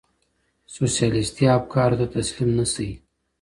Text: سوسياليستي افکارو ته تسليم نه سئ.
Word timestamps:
سوسياليستي 0.75 1.45
افکارو 1.57 1.99
ته 1.99 2.05
تسليم 2.15 2.49
نه 2.57 2.65
سئ. 2.73 2.89